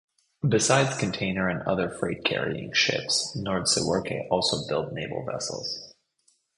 [0.49, 5.93] Besides container and other freight-carrying ships Nordseewerke also built naval vessels.